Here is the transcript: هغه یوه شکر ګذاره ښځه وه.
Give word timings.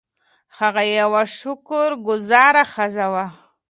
هغه 0.57 0.83
یوه 0.99 1.23
شکر 1.39 1.89
ګذاره 2.07 2.63
ښځه 2.73 3.05
وه. 3.13 3.25